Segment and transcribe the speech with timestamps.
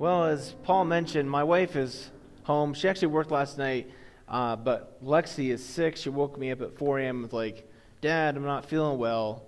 [0.00, 2.10] Well, as Paul mentioned, my wife is
[2.44, 2.72] home.
[2.72, 3.90] She actually worked last night,
[4.26, 5.98] uh, but Lexi is sick.
[5.98, 7.20] She woke me up at 4 a.m.
[7.20, 7.70] with like,
[8.00, 9.42] "Dad, I'm not feeling well."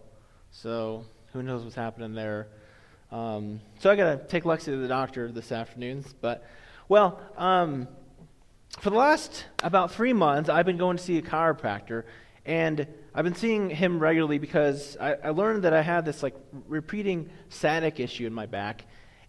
[0.50, 2.48] So who knows what's happening there?
[3.10, 6.04] Um, so I got to take Lexi to the doctor this afternoon.
[6.20, 6.46] But
[6.86, 7.88] well, um,
[8.78, 12.04] for the last about three months, I've been going to see a chiropractor,
[12.44, 16.34] and I've been seeing him regularly because I, I learned that I had this like
[16.68, 18.84] repeating sciatic issue in my back,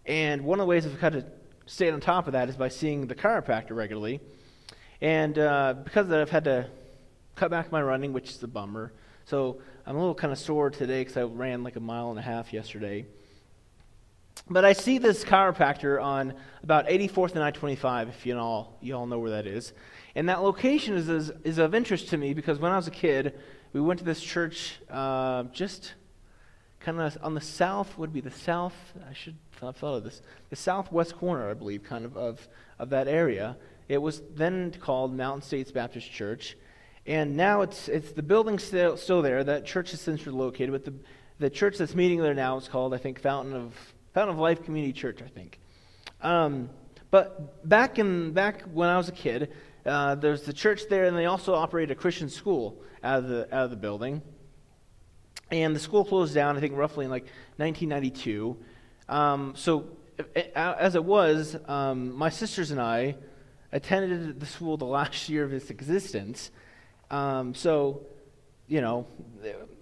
[0.05, 1.25] and one of the ways I've kind of
[1.65, 4.19] stayed on top of that is by seeing the chiropractor regularly.
[5.01, 6.69] And uh, because of that, I've had to
[7.35, 8.91] cut back my running, which is a bummer.
[9.25, 12.19] So I'm a little kind of sore today because I ran like a mile and
[12.19, 13.05] a half yesterday.
[14.49, 16.33] But I see this chiropractor on
[16.63, 19.71] about 84th and I-25, if you all you all know where that is.
[20.15, 22.91] And that location is, is, is of interest to me because when I was a
[22.91, 23.39] kid,
[23.71, 25.93] we went to this church uh, just
[26.83, 28.75] kind of on the south would be the south.
[29.09, 29.35] I should
[29.71, 30.21] thought of this.
[30.49, 32.47] The southwest corner, I believe, kind of of,
[32.79, 33.57] of that area.
[33.87, 36.57] It was then called Mountain States Baptist Church,
[37.05, 39.43] and now it's it's the building still still there.
[39.43, 40.93] That church is since relocated, but the
[41.39, 43.73] the church that's meeting there now is called, I think, Fountain of
[44.13, 45.59] Fountain of Life Community Church, I think.
[46.21, 46.69] Um,
[47.11, 49.51] but back in back when I was a kid,
[49.85, 53.55] uh, there's the church there, and they also operate a Christian school out of the
[53.55, 54.21] out of the building.
[55.51, 57.25] And the school closed down, I think, roughly in like
[57.57, 58.57] 1992.
[59.09, 59.89] Um, so,
[60.55, 63.15] as it was, um, my sisters and I
[63.71, 66.51] attended the school the last year of its existence.
[67.11, 68.05] Um, so,
[68.67, 69.05] you know,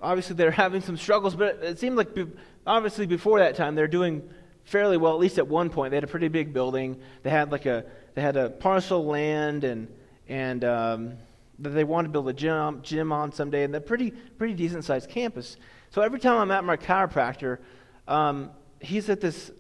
[0.01, 2.27] obviously they're having some struggles, but it seemed like be-
[2.65, 4.27] obviously before that time they're doing
[4.63, 5.13] fairly well.
[5.13, 6.99] At least at one point, they had a pretty big building.
[7.23, 9.87] They had like a they had a parcel land and
[10.27, 11.13] and um,
[11.61, 14.83] that they want to build a gym, gym on someday, and a pretty pretty decent
[14.85, 15.57] sized campus.
[15.91, 17.59] So every time I'm at my chiropractor,
[18.07, 19.51] um, he's at this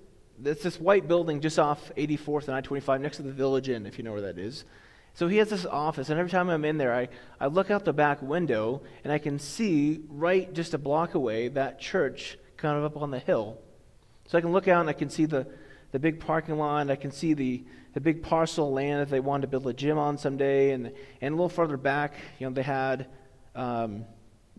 [0.43, 3.97] it's this white building just off 84th and I-25 next to the Village Inn, if
[3.97, 4.65] you know where that is.
[5.13, 7.83] So he has this office, and every time I'm in there, I, I look out
[7.83, 12.77] the back window and I can see right just a block away that church kind
[12.77, 13.57] of up on the hill.
[14.27, 15.47] So I can look out and I can see the,
[15.91, 17.63] the big parking lot, and I can see the,
[17.93, 20.71] the big parcel of land that they wanted to build a gym on someday.
[20.71, 20.91] And,
[21.21, 23.07] and a little further back, you know, they had
[23.55, 24.05] um,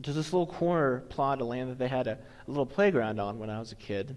[0.00, 2.12] just this little corner plot of land that they had a,
[2.46, 4.16] a little playground on when I was a kid.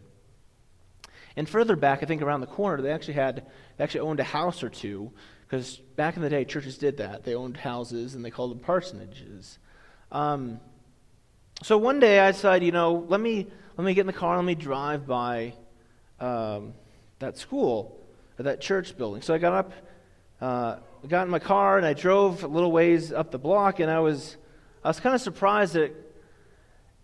[1.38, 3.46] And further back, I think around the corner, they actually had
[3.78, 5.12] they actually owned a house or two
[5.42, 7.24] because back in the day, churches did that.
[7.24, 9.58] They owned houses and they called them parsonages.
[10.12, 10.60] Um,
[11.62, 14.38] so one day I decided, you know, let me let me get in the car,
[14.38, 15.54] let me drive by
[16.20, 16.74] um,
[17.20, 18.00] that school,
[18.44, 19.22] that church building.
[19.22, 19.72] So I got up,
[20.42, 23.90] uh, got in my car, and I drove a little ways up the block, and
[23.90, 24.38] I was
[24.84, 25.92] I was kind of surprised at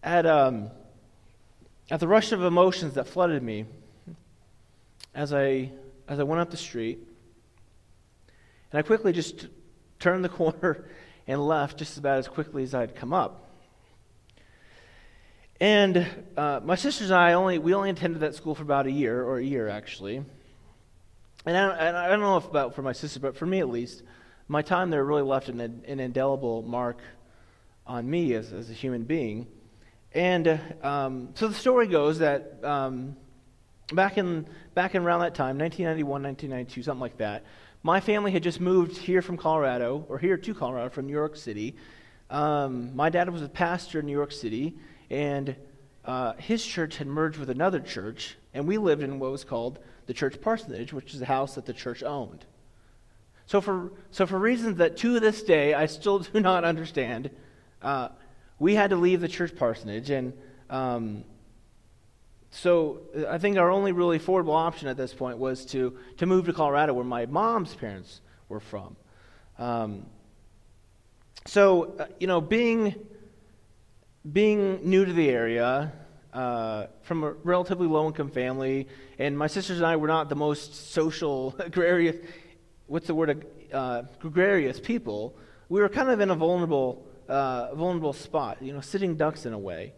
[0.03, 0.69] at um,
[1.89, 3.65] at the rush of emotions that flooded me
[5.13, 5.71] as I
[6.07, 6.99] as I went up the street.
[8.71, 9.47] And I quickly just
[9.99, 10.85] turned the corner
[11.27, 13.49] and left just about as quickly as I'd come up.
[15.59, 18.91] And uh, my sisters and I only we only attended that school for about a
[18.91, 20.23] year, or a year actually.
[21.45, 23.69] And I, and I don't know if about for my sister, but for me at
[23.69, 24.03] least,
[24.47, 26.99] my time there really left an, an indelible mark
[27.87, 29.47] on me as, as a human being.
[30.13, 33.15] And um, so the story goes that um,
[33.93, 37.43] back in back in around that time, 1991, 1992, something like that,
[37.81, 41.35] my family had just moved here from Colorado, or here to Colorado from New York
[41.35, 41.75] City.
[42.29, 44.75] Um, my dad was a pastor in New York City,
[45.09, 45.55] and
[46.05, 49.79] uh, his church had merged with another church, and we lived in what was called
[50.11, 52.43] the church parsonage, which is a house that the church owned.
[53.45, 57.29] So for, so for reasons that to this day I still do not understand,
[57.81, 58.09] uh,
[58.59, 60.33] we had to leave the church parsonage, and
[60.69, 61.23] um,
[62.49, 66.45] so I think our only really affordable option at this point was to, to move
[66.47, 68.19] to Colorado, where my mom's parents
[68.49, 68.97] were from.
[69.57, 70.07] Um,
[71.45, 72.95] so, uh, you know, being,
[74.29, 75.93] being new to the area,
[76.33, 78.87] uh, from a relatively low income family,
[79.19, 82.17] and my sisters and I were not the most social, gregarious,
[82.87, 85.35] what's the word, uh, gregarious people,
[85.69, 89.53] we were kind of in a vulnerable, uh, vulnerable spot, you know, sitting ducks in
[89.53, 89.93] a way.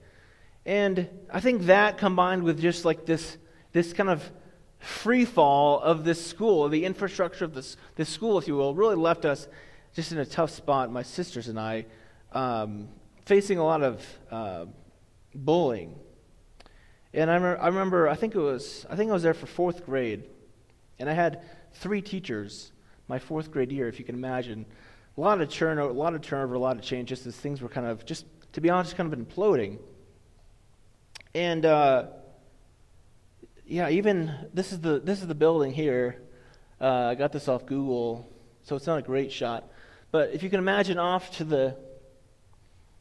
[0.65, 3.37] And I think that combined with just like this,
[3.71, 4.23] this kind of
[4.79, 8.95] free fall of this school, the infrastructure of this, this school, if you will, really
[8.95, 9.47] left us
[9.93, 11.85] just in a tough spot, my sisters and I,
[12.31, 12.89] um,
[13.25, 14.65] facing a lot of uh,
[15.33, 15.95] bullying.
[17.13, 19.85] And I, I remember, I think it was, I think I was there for fourth
[19.85, 20.23] grade,
[20.99, 21.41] and I had
[21.73, 22.71] three teachers
[23.07, 24.65] my fourth grade year, if you can imagine.
[25.17, 27.61] A lot of turnover, a lot of turnover, a lot of change, just as things
[27.61, 29.77] were kind of, just to be honest, kind of imploding.
[31.35, 32.07] And uh,
[33.65, 36.21] yeah, even this is the this is the building here.
[36.79, 38.29] Uh, I got this off Google,
[38.63, 39.69] so it's not a great shot.
[40.11, 41.75] But if you can imagine, off to the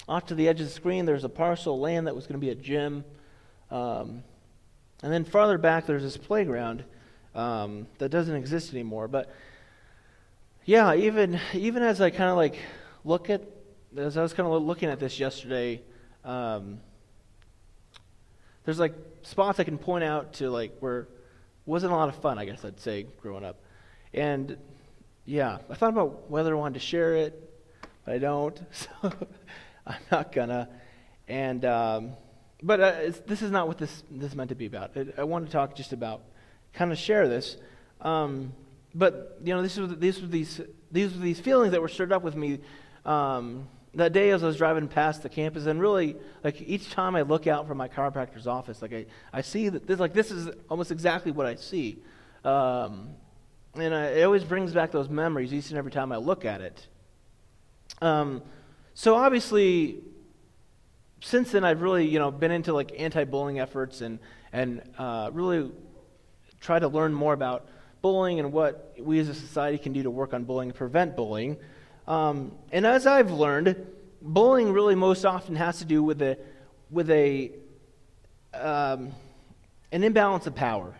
[0.08, 2.40] off to the edge of the screen, there's a parcel of land that was going
[2.40, 3.04] to be a gym,
[3.72, 4.22] um,
[5.02, 6.84] and then farther back, there's this playground
[7.34, 9.08] um, that doesn't exist anymore.
[9.08, 9.34] But
[10.64, 12.58] yeah, even even as I kind of like
[13.04, 13.42] look at
[13.96, 15.82] as I was kind of looking at this yesterday.
[16.24, 16.80] Um,
[18.64, 21.08] there's like spots I can point out to like where
[21.66, 23.56] wasn't a lot of fun, I guess I'd say, growing up.
[24.12, 24.56] And
[25.24, 27.50] yeah, I thought about whether I wanted to share it,
[28.04, 28.90] but I don't, so
[29.86, 30.68] I'm not gonna.
[31.26, 32.12] And um,
[32.62, 32.92] but uh,
[33.26, 34.92] this is not what this this is meant to be about.
[34.96, 36.22] I, I want to talk just about
[36.72, 37.56] kind of share this.
[38.00, 38.52] Um,
[38.94, 40.60] but you know, this was these were these
[40.90, 42.60] these were these feelings that were stirred up with me.
[43.04, 47.14] Um, that day as I was driving past the campus, and really, like each time
[47.14, 50.30] I look out from my chiropractor's office, like I, I see that this, like this
[50.30, 51.98] is almost exactly what I see,
[52.44, 53.10] um,
[53.74, 56.62] and I, it always brings back those memories each and every time I look at
[56.62, 56.86] it.
[58.00, 58.42] Um,
[58.94, 60.00] so obviously,
[61.22, 64.18] since then I've really, you know, been into like anti-bullying efforts and
[64.52, 65.70] and uh, really
[66.60, 67.68] try to learn more about
[68.02, 71.16] bullying and what we as a society can do to work on bullying and prevent
[71.16, 71.56] bullying.
[72.06, 73.86] Um, and as I've learned,
[74.20, 76.36] bullying really most often has to do with a,
[76.90, 77.52] with a,
[78.52, 79.12] um,
[79.92, 80.94] an imbalance of power.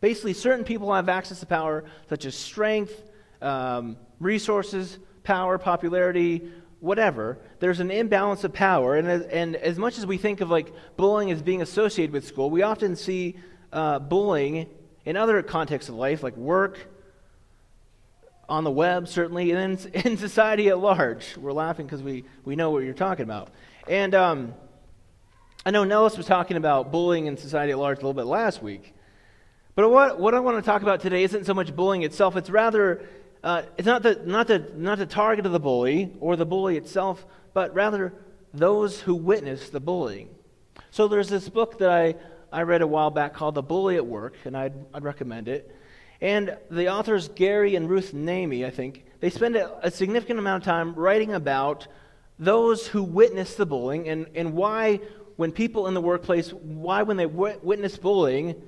[0.00, 3.02] Basically, certain people have access to power, such as strength,
[3.40, 6.50] um, resources, power, popularity,
[6.80, 7.38] whatever.
[7.60, 10.72] There's an imbalance of power, and as, and as much as we think of like
[10.96, 13.36] bullying as being associated with school, we often see
[13.72, 14.66] uh, bullying
[15.04, 16.78] in other contexts of life, like work,
[18.50, 21.36] on the web, certainly, and in, in society at large.
[21.36, 23.50] We're laughing because we, we know what you're talking about.
[23.88, 24.54] And um,
[25.64, 28.62] I know Nellis was talking about bullying in society at large a little bit last
[28.62, 28.92] week.
[29.76, 32.50] But what, what I want to talk about today isn't so much bullying itself, it's
[32.50, 33.06] rather,
[33.42, 36.76] uh, it's not the, not, the, not the target of the bully or the bully
[36.76, 38.12] itself, but rather
[38.52, 40.28] those who witness the bullying.
[40.90, 42.14] So there's this book that I,
[42.52, 45.74] I read a while back called The Bully at Work, and I'd, I'd recommend it.
[46.20, 50.62] And the authors, Gary and Ruth Namie, I think, they spend a, a significant amount
[50.62, 51.86] of time writing about
[52.38, 55.00] those who witness the bullying and, and why,
[55.36, 58.60] when people in the workplace, why, when they w- witness bullying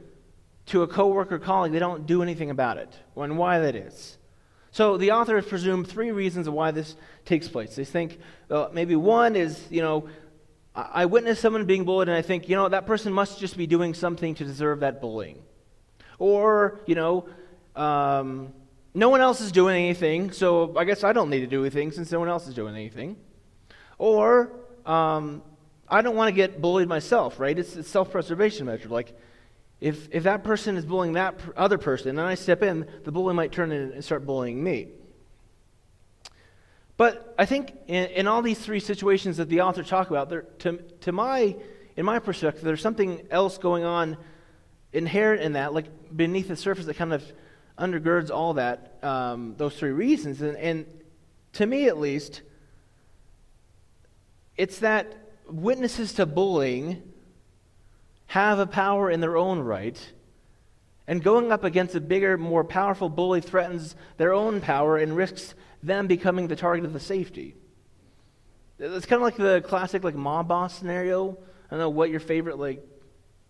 [0.66, 4.18] to a coworker colleague, they don't do anything about it, and why that is.
[4.72, 6.96] So the authors presume three reasons why this
[7.26, 7.76] takes place.
[7.76, 8.18] They think
[8.50, 10.08] uh, maybe one is, you know,
[10.74, 13.66] I witness someone being bullied, and I think, you know, that person must just be
[13.66, 15.42] doing something to deserve that bullying.
[16.18, 17.28] Or, you know,
[17.76, 18.54] um,
[18.94, 21.92] no one else is doing anything, so I guess I don't need to do anything
[21.92, 23.16] since no one else is doing anything.
[23.98, 24.50] Or
[24.86, 25.42] um,
[25.86, 27.58] I don't want to get bullied myself, right?
[27.58, 28.88] It's a self preservation measure.
[28.88, 29.14] Like,
[29.82, 33.34] if, if that person is bullying that other person and I step in, the bully
[33.34, 34.86] might turn in and start bullying me.
[36.96, 40.42] But I think in, in all these three situations that the author talk about, there,
[40.60, 41.56] to, to my,
[41.96, 44.18] in my perspective, there's something else going on
[44.92, 47.24] inherent in that, like beneath the surface that kind of
[47.76, 50.42] undergirds all that, um, those three reasons.
[50.42, 50.86] And, and
[51.54, 52.42] to me, at least,
[54.56, 55.12] it's that
[55.48, 57.02] witnesses to bullying
[58.32, 60.10] have a power in their own right.
[61.06, 65.54] And going up against a bigger, more powerful bully threatens their own power and risks
[65.82, 67.54] them becoming the target of the safety.
[68.78, 71.32] It's kind of like the classic like mob boss scenario.
[71.66, 72.82] I don't know what your favorite like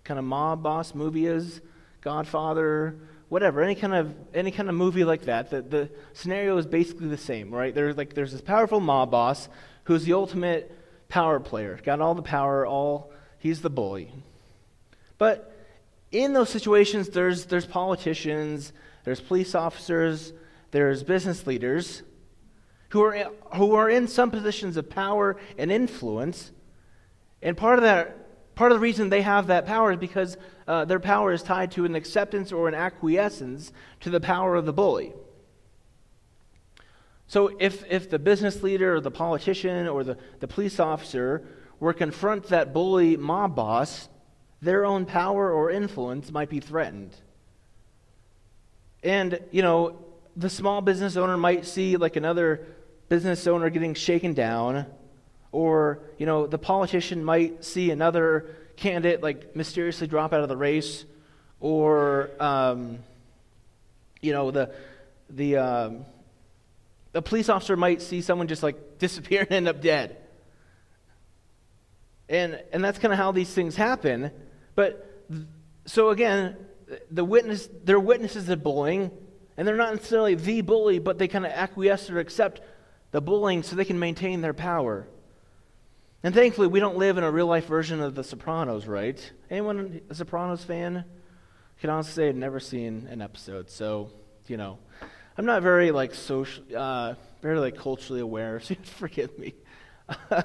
[0.02, 1.60] kind of mob boss movie is.
[2.00, 2.96] Godfather,
[3.28, 7.06] whatever, any kind of any kind of movie like that, the, the scenario is basically
[7.06, 7.72] the same, right?
[7.72, 9.48] There's like there's this powerful mob boss
[9.84, 10.76] who's the ultimate
[11.08, 14.10] power player, got all the power, all he's the bully.
[15.22, 15.54] But
[16.10, 18.72] in those situations, there's there's politicians,
[19.04, 20.32] there's police officers,
[20.72, 22.02] there's business leaders
[22.88, 26.50] who are who are in some positions of power and influence,
[27.40, 30.36] and part of that part of the reason they have that power is because
[30.66, 34.66] uh, their power is tied to an acceptance or an acquiescence to the power of
[34.66, 35.12] the bully.
[37.28, 41.46] So if, if the business leader or the politician or the, the police officer
[41.78, 44.08] were confront that bully mob boss,
[44.62, 47.14] their own power or influence might be threatened.
[49.02, 49.98] And, you know,
[50.36, 52.66] the small business owner might see like another
[53.10, 54.86] business owner getting shaken down,
[55.50, 60.56] or, you know, the politician might see another candidate like mysteriously drop out of the
[60.56, 61.04] race,
[61.60, 62.98] or um,
[64.20, 64.74] you know the
[65.30, 66.04] the um,
[67.12, 70.16] the police officer might see someone just like disappear and end up dead.
[72.28, 74.30] And and that's kind of how these things happen.
[74.74, 75.24] But
[75.84, 76.56] so again,
[77.10, 79.10] the witness, they're witnesses of bullying,
[79.56, 82.60] and they're not necessarily the bully, but they kind of acquiesce or accept
[83.10, 85.06] the bullying so they can maintain their power.
[86.22, 89.32] And thankfully, we don't live in a real life version of The Sopranos, right?
[89.50, 91.04] Anyone a Sopranos fan?
[91.80, 94.10] Can honestly say I've never seen an episode, so
[94.46, 94.78] you know,
[95.36, 98.60] I'm not very like social, uh, very like culturally aware.
[98.64, 99.54] So forgive me.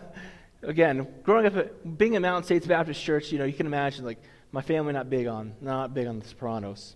[0.63, 4.17] Again, growing up, being at Mountain States Baptist Church, you know, you can imagine like
[4.51, 6.95] my family not big on, not big on The Sopranos.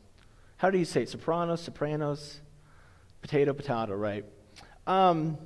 [0.58, 1.10] How do you say it?
[1.10, 2.40] Sopranos, Sopranos,
[3.22, 4.26] potato, potato, right?
[4.88, 5.38] Um,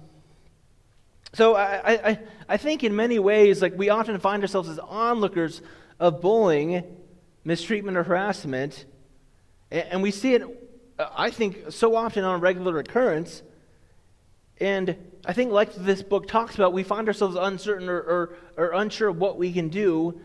[1.34, 5.62] so I, I, I think in many ways, like we often find ourselves as onlookers
[6.00, 6.84] of bullying,
[7.44, 8.86] mistreatment, or harassment,
[9.72, 10.44] and we see it,
[10.98, 13.44] I think, so often on a regular occurrence.
[14.58, 14.96] And
[15.28, 19.12] I think, like this book talks about, we find ourselves uncertain or, or, or unsure
[19.12, 20.22] what we can do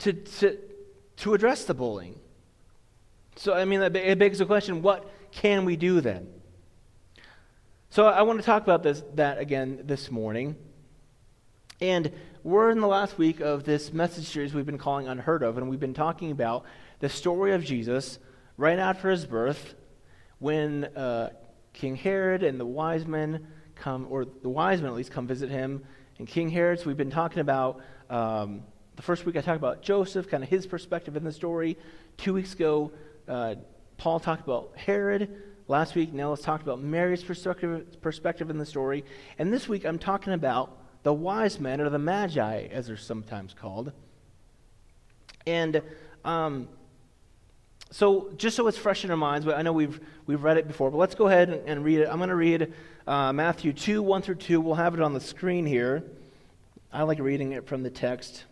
[0.00, 0.58] to, to,
[1.18, 2.18] to address the bullying.
[3.36, 6.28] So, I mean, it begs the question what can we do then?
[7.90, 10.56] So I want to talk about this, that again this morning.
[11.80, 12.10] And
[12.42, 15.68] we're in the last week of this message series we've been calling Unheard of, and
[15.68, 16.64] we've been talking about
[17.00, 18.18] the story of Jesus
[18.56, 19.74] right after his birth
[20.38, 21.30] when uh,
[21.72, 23.46] King Herod and the wise men
[23.82, 25.82] come, or the wise men at least come visit him.
[26.18, 28.62] And King Herod, we've been talking about, um,
[28.94, 31.76] the first week I talked about Joseph, kind of his perspective in the story.
[32.16, 32.92] Two weeks ago,
[33.26, 33.56] uh,
[33.98, 35.42] Paul talked about Herod.
[35.66, 39.04] Last week, Nellis talked about Mary's perspective, perspective in the story.
[39.38, 43.52] And this week, I'm talking about the wise men, or the magi, as they're sometimes
[43.52, 43.92] called.
[45.44, 45.82] And
[46.24, 46.68] um,
[47.92, 50.66] so, just so it's fresh in our minds, but I know we've, we've read it
[50.66, 52.08] before, but let's go ahead and, and read it.
[52.08, 52.72] I'm going to read
[53.06, 54.60] uh, Matthew 2, 1 through 2.
[54.60, 56.02] We'll have it on the screen here.
[56.92, 58.44] I like reading it from the text.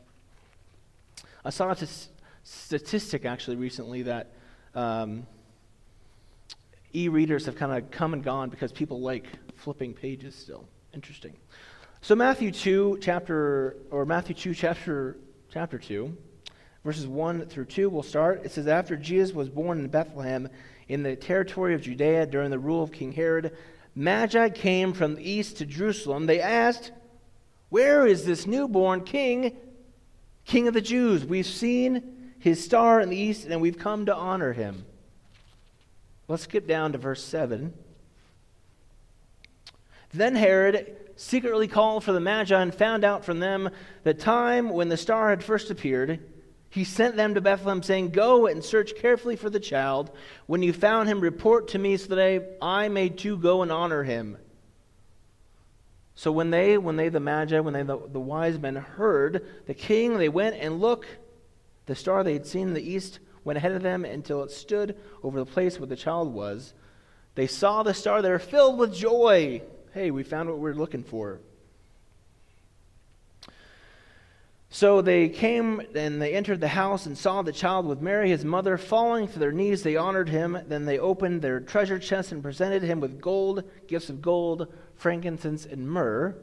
[1.44, 1.86] I saw a t-
[2.44, 4.30] statistic actually recently that.
[4.74, 5.26] Um,
[6.94, 10.68] e-readers have kind of come and gone because people like flipping pages still.
[10.94, 11.36] Interesting.
[12.00, 15.16] So Matthew 2 chapter or Matthew 2 chapter
[15.52, 16.16] chapter 2
[16.84, 18.42] verses 1 through 2 we'll start.
[18.44, 20.48] It says after Jesus was born in Bethlehem
[20.88, 23.56] in the territory of Judea during the rule of King Herod,
[23.94, 26.26] Magi came from the east to Jerusalem.
[26.26, 26.92] They asked,
[27.68, 29.56] "Where is this newborn king,
[30.44, 31.24] king of the Jews?
[31.24, 34.84] We've seen his star in the east and we've come to honor him."
[36.28, 37.74] Let's skip down to verse 7.
[40.12, 43.70] Then Herod secretly called for the Magi and found out from them
[44.04, 46.20] the time when the star had first appeared.
[46.70, 50.12] He sent them to Bethlehem, saying, Go and search carefully for the child.
[50.46, 54.04] When you found him, report to me so that I, may too go and honor
[54.04, 54.38] him.
[56.14, 59.74] So when they, when they, the Magi, when they, the, the wise men heard the
[59.74, 61.06] king, they went and look.
[61.86, 64.96] The star they had seen in the east went ahead of them until it stood
[65.24, 66.72] over the place where the child was.
[67.34, 68.22] They saw the star.
[68.22, 69.62] They were filled with joy.
[69.92, 71.40] Hey, we found what we were looking for.
[74.72, 78.44] So they came and they entered the house and saw the child with Mary, his
[78.44, 78.78] mother.
[78.78, 80.56] Falling to their knees, they honored him.
[80.68, 85.66] Then they opened their treasure chests and presented him with gold, gifts of gold, frankincense,
[85.66, 86.36] and myrrh.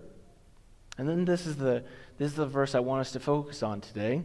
[0.97, 1.85] And then this is the,
[2.17, 4.23] this is the verse I want us to focus on today.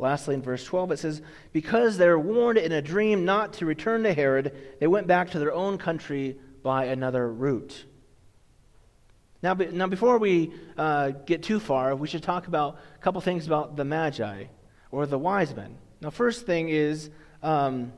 [0.00, 3.66] Lastly, in verse 12, it says, Because they were warned in a dream not to
[3.66, 7.84] return to Herod, they went back to their own country by another route.
[9.44, 13.46] Now, now before we uh, get too far, we should talk about a couple things
[13.46, 14.44] about the Magi,
[14.90, 15.76] or the wise men.
[16.00, 17.10] Now, first thing is,
[17.42, 17.92] um,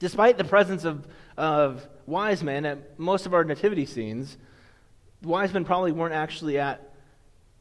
[0.00, 1.06] despite the presence of,
[1.36, 4.38] of wise men at most of our nativity scenes,
[5.22, 6.90] wise men probably weren't actually at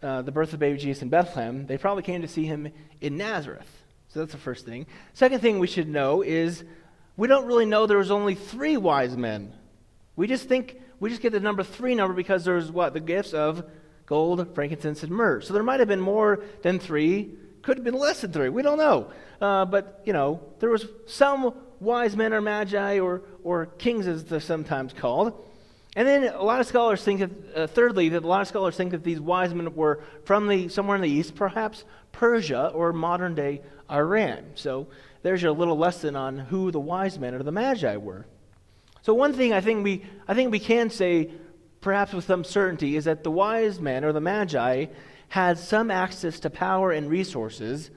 [0.01, 2.71] uh, the birth of baby Jesus in Bethlehem, they probably came to see him
[3.01, 3.83] in Nazareth.
[4.07, 4.85] So that's the first thing.
[5.11, 6.63] Second thing we should know is
[7.17, 9.51] we don't really know there was only three wise men.
[10.15, 13.33] We just think we just get the number three number because there's what the gifts
[13.33, 13.65] of
[14.05, 15.41] gold, frankincense, and myrrh.
[15.41, 17.31] So there might have been more than three.
[17.63, 18.49] Could have been less than three.
[18.49, 19.11] We don't know.
[19.41, 24.23] Uh, but you know, there was some wise men or magi or or kings, as
[24.25, 25.33] they're sometimes called.
[25.95, 28.77] And then a lot of scholars think that, uh, thirdly, that a lot of scholars
[28.77, 32.93] think that these wise men were from the somewhere in the east, perhaps Persia or
[32.93, 34.51] modern day Iran.
[34.53, 34.87] So
[35.23, 38.27] there's your little lesson on who the wise men or the magi were.
[39.01, 41.31] So one thing I think we I think we can say,
[41.81, 44.87] perhaps with some certainty, is that the wise men or the magi
[45.29, 47.89] had some access to power and resources,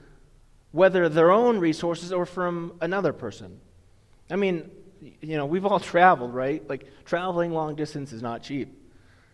[0.71, 3.59] whether their own resources or from another person.
[4.29, 4.71] I mean,
[5.21, 6.67] you know, we've all traveled, right?
[6.67, 8.81] Like, traveling long distance is not cheap.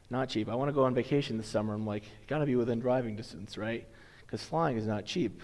[0.09, 0.49] Not cheap.
[0.49, 1.73] I want to go on vacation this summer.
[1.73, 3.87] I'm like, got to be within driving distance, right?
[4.25, 5.41] Because flying is not cheap.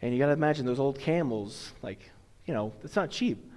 [0.00, 2.10] And you got to imagine those old camels, like,
[2.46, 3.50] you know, it's not cheap.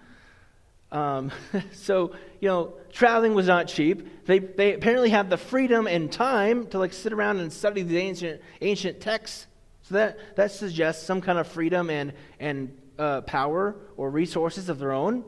[0.91, 1.32] Um,
[1.72, 4.25] so, you know, traveling was not cheap.
[4.25, 7.98] They, they apparently had the freedom and time to like sit around and study the
[7.98, 9.48] ancient, ancient texts.
[9.84, 14.79] So that, that suggests some kind of freedom and, and uh, power or resources of
[14.79, 15.24] their own.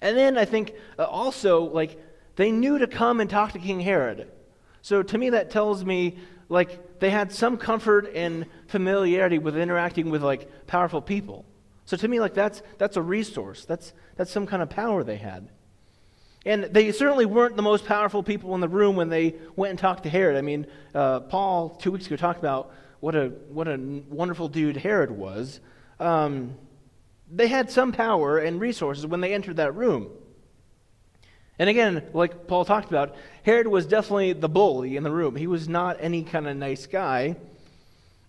[0.00, 2.00] And then I think uh, also, like,
[2.36, 4.30] they knew to come and talk to King Herod.
[4.80, 6.18] So to me, that tells me,
[6.48, 11.44] like, they had some comfort and familiarity with interacting with, like, powerful people.
[11.88, 13.64] So to me, like, that's, that's a resource.
[13.64, 15.48] That's, that's some kind of power they had.
[16.44, 19.78] And they certainly weren't the most powerful people in the room when they went and
[19.78, 20.36] talked to Herod.
[20.36, 23.78] I mean, uh, Paul, two weeks ago, talked about what a, what a
[24.10, 25.60] wonderful dude Herod was.
[25.98, 26.56] Um,
[27.32, 30.10] they had some power and resources when they entered that room.
[31.58, 35.36] And again, like Paul talked about, Herod was definitely the bully in the room.
[35.36, 37.36] He was not any kind of nice guy.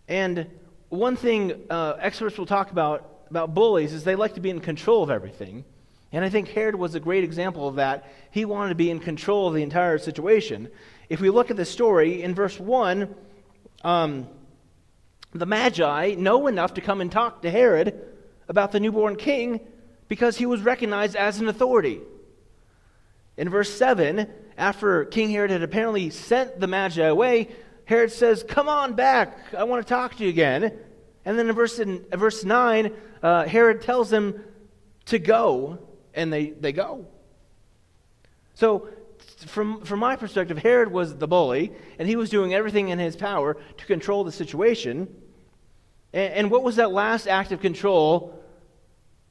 [0.08, 0.48] And
[0.88, 4.60] one thing uh, experts will talk about about bullies is they like to be in
[4.60, 5.64] control of everything.
[6.12, 8.10] And I think Herod was a great example of that.
[8.32, 10.70] He wanted to be in control of the entire situation.
[11.08, 13.14] If we look at the story, in verse 1,
[13.84, 14.28] um,
[15.34, 18.02] the Magi know enough to come and talk to Herod
[18.48, 19.60] about the newborn king
[20.08, 22.02] because he was recognized as an authority.
[23.38, 27.50] In verse 7, after King Herod had apparently sent the Magi away,
[27.86, 29.38] Herod says, Come on back.
[29.56, 30.78] I want to talk to you again.
[31.30, 34.44] And then in verse, in verse 9, uh, Herod tells them
[35.06, 35.78] to go,
[36.16, 37.06] and they, they go.
[38.56, 38.90] So,
[39.46, 43.16] from, from my perspective, Herod was the bully, and he was doing everything in his
[43.16, 45.08] power to control the situation.
[46.14, 48.44] And, and what was that last act of control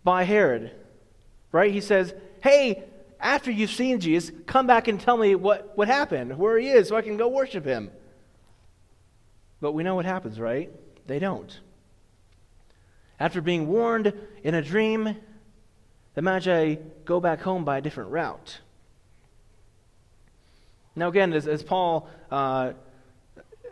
[0.04, 0.70] by Herod?
[1.50, 1.72] Right?
[1.72, 2.84] He says, Hey,
[3.18, 6.90] after you've seen Jesus, come back and tell me what, what happened, where he is,
[6.90, 7.90] so I can go worship him.
[9.60, 10.70] But we know what happens, right?
[11.08, 11.58] They don't.
[13.20, 15.16] After being warned in a dream,
[16.14, 18.60] the Magi go back home by a different route.
[20.94, 22.72] Now, again, as, as Paul uh,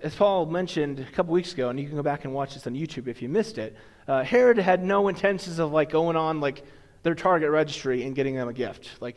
[0.03, 2.67] as Paul mentioned a couple weeks ago, and you can go back and watch this
[2.67, 6.41] on YouTube if you missed it, uh, Herod had no intentions of like going on
[6.41, 6.63] like
[7.03, 8.91] their target registry and getting them a gift.
[9.01, 9.17] Like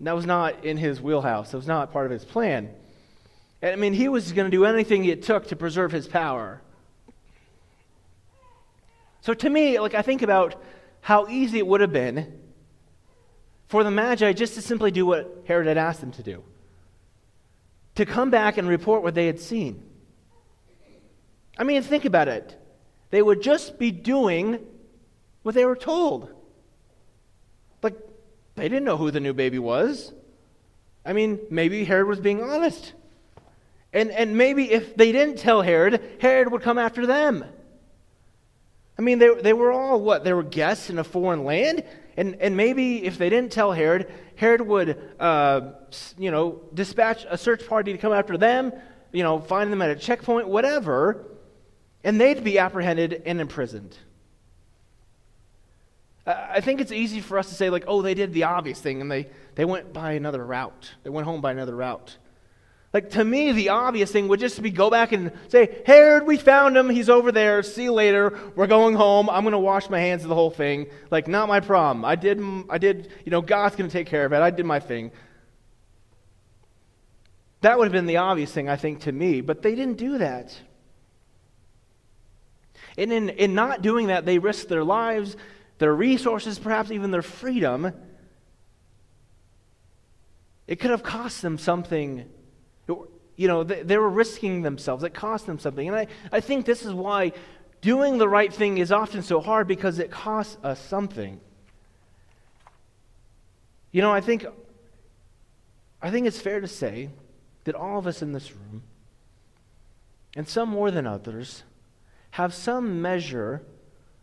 [0.00, 1.52] that was not in his wheelhouse.
[1.52, 2.70] That was not part of his plan.
[3.60, 6.60] And, I mean, he was going to do anything it took to preserve his power.
[9.22, 10.60] So to me, like I think about
[11.00, 12.40] how easy it would have been
[13.68, 16.44] for the Magi just to simply do what Herod had asked them to do
[17.94, 19.82] to come back and report what they had seen.
[21.58, 22.58] I mean, think about it.
[23.10, 24.58] They would just be doing
[25.42, 26.32] what they were told.
[27.82, 27.96] Like,
[28.54, 30.12] they didn't know who the new baby was.
[31.04, 32.94] I mean, maybe Herod was being honest.
[33.92, 37.44] And, and maybe if they didn't tell Herod, Herod would come after them.
[38.98, 40.24] I mean, they, they were all what?
[40.24, 41.84] They were guests in a foreign land?
[42.16, 45.72] And, and maybe if they didn't tell Herod, Herod would, uh,
[46.18, 48.72] you know, dispatch a search party to come after them,
[49.12, 51.24] you know, find them at a checkpoint, whatever,
[52.04, 53.96] and they'd be apprehended and imprisoned.
[56.26, 59.00] I think it's easy for us to say, like, oh, they did the obvious thing
[59.00, 60.92] and they, they went by another route.
[61.02, 62.16] They went home by another route.
[62.92, 66.36] Like, to me, the obvious thing would just be go back and say, Herod, we
[66.36, 66.90] found him.
[66.90, 67.62] He's over there.
[67.62, 68.38] See you later.
[68.54, 69.30] We're going home.
[69.30, 70.88] I'm going to wash my hands of the whole thing.
[71.10, 72.04] Like, not my problem.
[72.04, 74.40] I did, I did, you know, God's going to take care of it.
[74.40, 75.10] I did my thing.
[77.62, 79.40] That would have been the obvious thing, I think, to me.
[79.40, 80.54] But they didn't do that.
[82.98, 85.34] And in, in not doing that, they risked their lives,
[85.78, 87.92] their resources, perhaps even their freedom.
[90.66, 92.28] It could have cost them something
[93.36, 95.04] you know, they, they, were risking themselves.
[95.04, 95.88] It cost them something.
[95.88, 97.32] And I, I think this is why
[97.80, 101.40] doing the right thing is often so hard because it costs us something.
[103.90, 104.46] You know, I think,
[106.00, 107.10] I think it's fair to say
[107.64, 108.82] that all of us in this room,
[110.34, 111.62] and some more than others,
[112.32, 113.62] have some measure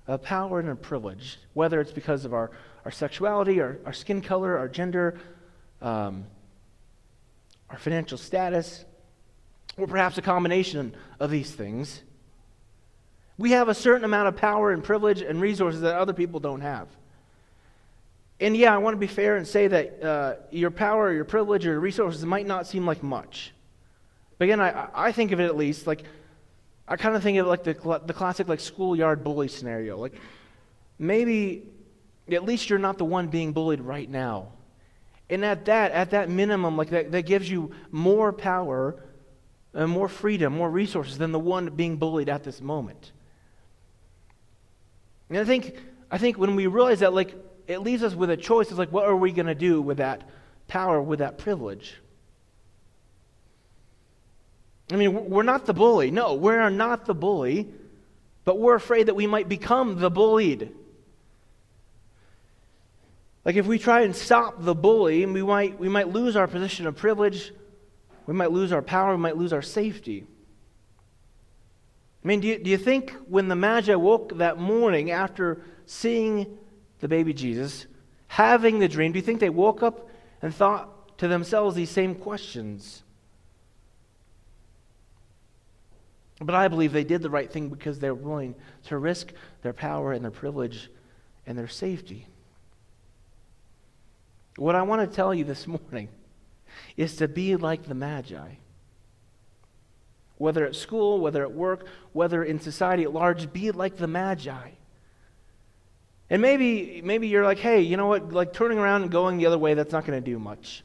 [0.07, 2.49] of power and privilege, whether it's because of our,
[2.83, 5.19] our sexuality, our, our skin color, our gender,
[5.81, 6.25] um,
[7.69, 8.85] our financial status,
[9.79, 12.01] or perhaps a combination of these things.
[13.37, 16.61] We have a certain amount of power and privilege and resources that other people don't
[16.61, 16.87] have.
[18.41, 21.65] And yeah, I want to be fair and say that uh, your power, your privilege,
[21.65, 23.53] or your resources might not seem like much.
[24.37, 26.03] But again, I, I think of it at least like
[26.87, 29.97] I kind of think of it like the, the classic like schoolyard bully scenario.
[29.97, 30.15] Like
[30.97, 31.63] maybe
[32.31, 34.53] at least you're not the one being bullied right now.
[35.29, 38.95] And at that, at that minimum, like that, that gives you more power
[39.73, 43.11] and more freedom, more resources than the one being bullied at this moment.
[45.29, 45.75] And I think,
[46.09, 47.35] I think when we realize that, like,
[47.67, 48.69] it leaves us with a choice.
[48.69, 50.27] It's like, what are we going to do with that
[50.67, 51.95] power, with that privilege?
[54.91, 56.09] I mean, we're not the bully.
[56.09, 57.67] No, we're not the bully,
[58.43, 60.71] but we're afraid that we might become the bullied.
[63.45, 66.87] Like if we try and stop the bully, we might, we might lose our position
[66.87, 67.53] of privilege,
[68.29, 70.23] we might lose our power, we might lose our safety.
[72.23, 76.59] I mean, do you, do you think when the Magi woke that morning after seeing
[76.99, 77.87] the baby Jesus,
[78.27, 80.07] having the dream, do you think they woke up
[80.43, 83.01] and thought to themselves these same questions?
[86.39, 89.73] But I believe they did the right thing because they were willing to risk their
[89.73, 90.91] power and their privilege
[91.47, 92.27] and their safety.
[94.55, 96.09] What I want to tell you this morning
[96.97, 98.55] is to be like the Magi.
[100.37, 104.71] Whether at school, whether at work, whether in society at large, be like the Magi.
[106.29, 108.31] And maybe, maybe you're like, hey, you know what?
[108.31, 110.83] Like turning around and going the other way, that's not going to do much.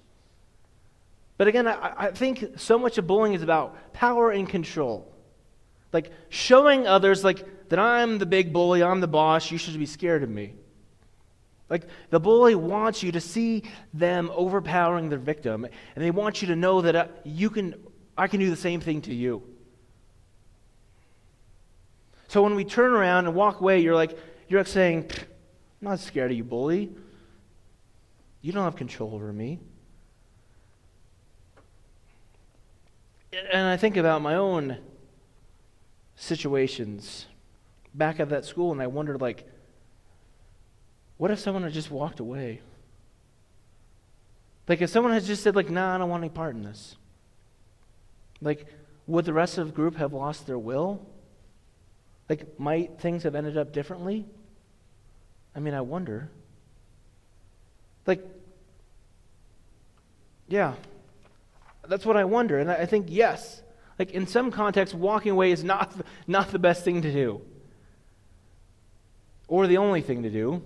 [1.37, 5.12] But again, I, I think so much of bullying is about power and control.
[5.92, 9.87] Like showing others like that I'm the big bully, I'm the boss, you should be
[9.87, 10.55] scared of me.
[11.70, 16.48] Like the bully wants you to see them overpowering their victim, and they want you
[16.48, 17.74] to know that uh, you can,
[18.16, 19.42] I can do the same thing to you.
[22.29, 26.00] So when we turn around and walk away, you're like, you're like saying, I'm not
[26.00, 26.92] scared of you, bully.
[28.40, 29.59] You don't have control over me.
[33.53, 34.79] And I think about my own
[36.16, 37.27] situations
[37.94, 39.48] back at that school, and I wondered, like,
[41.16, 42.61] what if someone had just walked away?
[44.66, 46.96] Like, if someone had just said, like, nah, I don't want any part in this.
[48.40, 48.66] Like,
[49.07, 51.05] would the rest of the group have lost their will?
[52.29, 54.24] Like, might things have ended up differently?
[55.55, 56.31] I mean, I wonder.
[58.07, 58.24] Like,
[60.48, 60.74] yeah,
[61.87, 62.59] that's what I wonder.
[62.59, 63.62] And I think, yes,
[63.98, 65.94] like in some contexts, walking away is not,
[66.27, 67.42] not the best thing to do
[69.46, 70.62] or the only thing to do.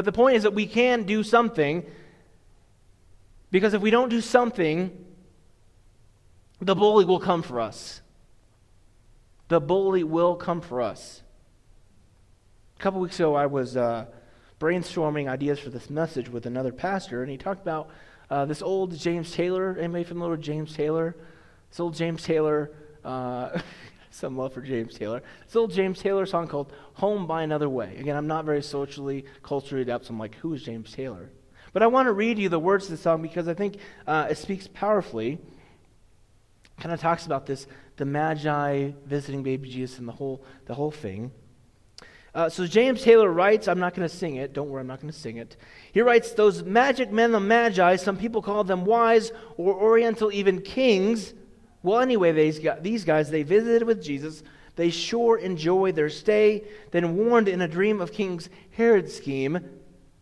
[0.00, 1.84] But the point is that we can do something
[3.50, 4.96] because if we don't do something,
[6.58, 8.00] the bully will come for us.
[9.48, 11.20] The bully will come for us.
[12.78, 14.06] A couple weeks ago, I was uh,
[14.58, 17.90] brainstorming ideas for this message with another pastor, and he talked about
[18.30, 19.76] uh, this old James Taylor.
[19.78, 21.14] Anybody familiar with James Taylor?
[21.68, 22.70] This old James Taylor.
[23.04, 23.60] Uh,
[24.10, 25.22] some love for James Taylor.
[25.46, 27.96] This old James Taylor song called Home by Another Way.
[27.96, 31.30] Again, I'm not very socially, culturally adept, so I'm like, who is James Taylor?
[31.72, 34.26] But I want to read you the words of the song because I think uh,
[34.28, 35.38] it speaks powerfully.
[36.80, 40.90] Kind of talks about this, the Magi visiting baby Jesus and the whole, the whole
[40.90, 41.30] thing.
[42.34, 44.52] Uh, so James Taylor writes, I'm not going to sing it.
[44.52, 45.56] Don't worry, I'm not going to sing it.
[45.92, 50.60] He writes, Those magic men, the Magi, some people call them wise or oriental, even
[50.60, 51.34] kings,
[51.82, 54.42] well, anyway, these guys, they visited with Jesus.
[54.76, 56.64] They sure enjoyed their stay.
[56.90, 58.40] Then, warned in a dream of King
[58.70, 59.58] Herod's scheme,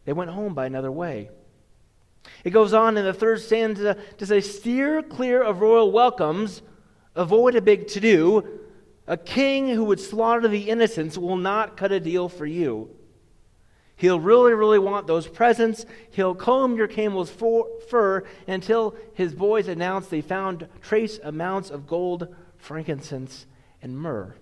[0.05, 1.31] they went home by another way.
[2.45, 6.63] It goes on in the third stanza to say, Steer clear of royal welcomes,
[7.15, 8.61] avoid a big to do.
[9.07, 12.95] A king who would slaughter the innocents will not cut a deal for you.
[13.99, 15.85] He'll really, really want those presents.
[16.13, 22.33] He'll comb your camel's fur until his boys announce they found trace amounts of gold,
[22.57, 23.47] frankincense,
[23.83, 24.37] and myrrh.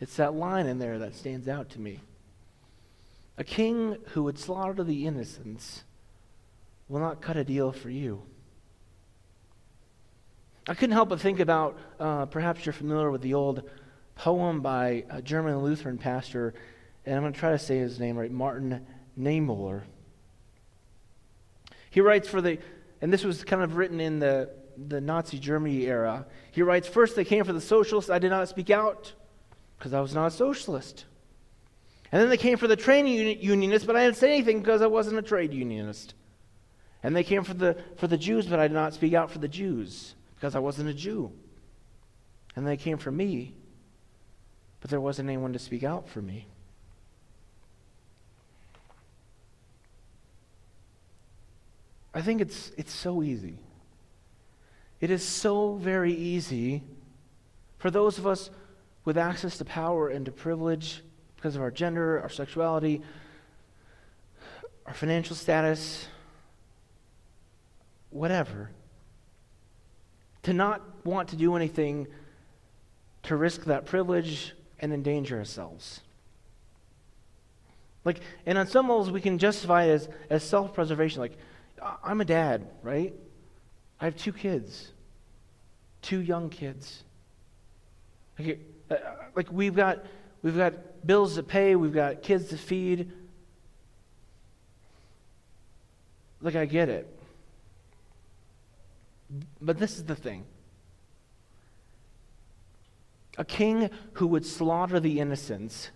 [0.00, 2.00] It's that line in there that stands out to me.
[3.36, 5.84] A king who would slaughter the innocents
[6.88, 8.22] will not cut a deal for you.
[10.66, 13.68] I couldn't help but think about uh, perhaps you're familiar with the old
[14.14, 16.54] poem by a German Lutheran pastor
[17.06, 18.84] and I'm going to try to say his name right, Martin
[19.18, 19.82] Niemöller.
[21.90, 22.58] He writes for the,
[23.00, 26.26] and this was kind of written in the, the Nazi Germany era.
[26.50, 28.10] He writes, First they came for the socialists.
[28.10, 29.12] I did not speak out
[29.78, 31.04] because I was not a socialist.
[32.10, 33.06] And then they came for the trade
[33.40, 36.14] unionists, but I didn't say anything because I wasn't a trade unionist.
[37.02, 39.38] And they came for the, for the Jews, but I did not speak out for
[39.38, 41.32] the Jews because I wasn't a Jew.
[42.56, 43.54] And they came for me,
[44.80, 46.46] but there wasn't anyone to speak out for me.
[52.16, 53.58] I think it's, it's so easy.
[55.02, 56.82] It is so very easy
[57.76, 58.48] for those of us
[59.04, 61.02] with access to power and to privilege
[61.36, 63.02] because of our gender, our sexuality,
[64.86, 66.08] our financial status,
[68.08, 68.70] whatever,
[70.44, 72.06] to not want to do anything
[73.24, 76.00] to risk that privilege and endanger ourselves.
[78.06, 81.20] Like, and on some levels, we can justify it as, as self preservation.
[81.20, 81.36] Like,
[82.04, 83.14] I'm a dad, right?
[84.00, 84.92] I have two kids,
[86.02, 87.02] two young kids.
[88.38, 88.60] Like,
[88.90, 88.96] uh,
[89.34, 90.04] like we've got
[90.42, 93.10] we've got bills to pay, we've got kids to feed.
[96.40, 97.08] Like I get it.
[99.60, 100.44] But this is the thing.
[103.38, 105.90] A king who would slaughter the innocents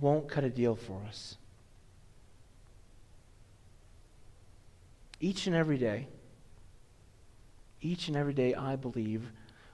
[0.00, 1.36] won't cut a deal for us.
[5.20, 6.08] Each and every day,
[7.82, 9.30] each and every day, I believe,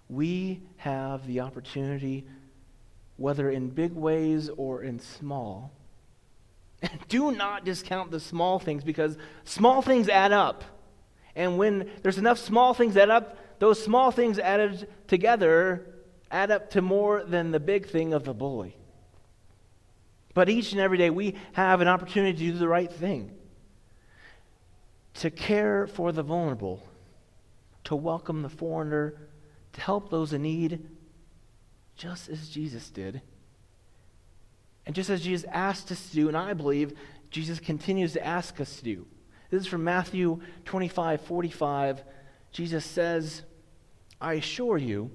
[0.08, 2.26] we have the opportunity,
[3.16, 5.72] whether in big ways or in small.
[6.82, 10.64] And do not discount the small things because small things add up.
[11.34, 15.86] And when there's enough small things add up, those small things added together
[16.30, 18.76] add up to more than the big thing of the bully.
[20.34, 23.30] But each and every day we have an opportunity to do the right thing,
[25.16, 26.86] to care for the vulnerable,
[27.84, 29.14] to welcome the foreigner,
[29.72, 30.86] to help those in need,
[31.96, 33.22] just as Jesus did.
[34.84, 36.92] And just as Jesus asked us to do, and I believe
[37.30, 39.06] Jesus continues to ask us to do.
[39.50, 42.04] This is from Matthew 25 45.
[42.52, 43.42] Jesus says,
[44.20, 45.10] I assure you,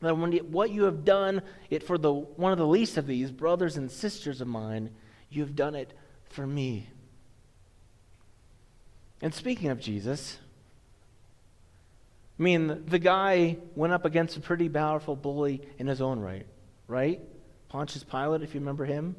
[0.00, 3.06] that when you, what you have done it for the one of the least of
[3.06, 4.90] these brothers and sisters of mine,
[5.30, 5.92] you have done it
[6.24, 6.88] for me.
[9.22, 10.38] And speaking of Jesus,
[12.38, 16.44] I mean, the guy went up against a pretty powerful bully in his own right,
[16.88, 17.20] right?
[17.68, 19.14] Pontius Pilate, if you remember him.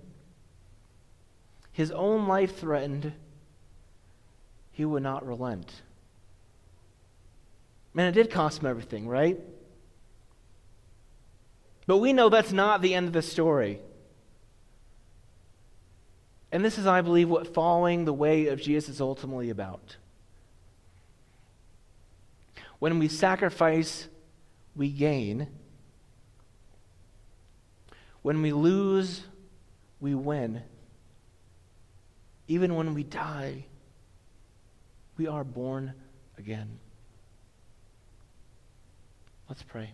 [1.71, 3.13] His own life threatened,
[4.73, 5.81] he would not relent.
[7.93, 9.39] Man, it did cost him everything, right?
[11.87, 13.79] But we know that's not the end of the story.
[16.53, 19.97] And this is, I believe, what following the way of Jesus is ultimately about.
[22.77, 24.07] When we sacrifice,
[24.75, 25.47] we gain.
[28.21, 29.23] When we lose,
[29.99, 30.61] we win.
[32.47, 33.65] Even when we die,
[35.17, 35.93] we are born
[36.37, 36.77] again.
[39.49, 39.93] Let's pray.